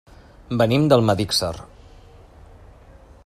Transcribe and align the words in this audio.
Venim 0.61 0.87
d'Almedíxer. 0.93 1.51